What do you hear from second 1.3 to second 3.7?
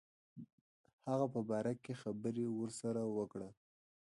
په باره کې خبري ورسره وکړي.